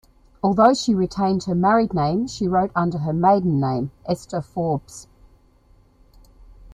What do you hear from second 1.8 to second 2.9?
name, she wrote